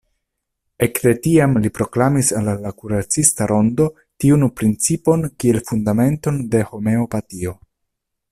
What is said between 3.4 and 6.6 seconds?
rondo tiun principon kiel fundamenton